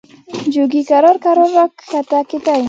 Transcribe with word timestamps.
جوګي 0.53 0.81
کرار 0.89 1.17
کرار 1.25 1.49
را 1.57 1.65
کښته 1.79 2.19
کېدی. 2.29 2.57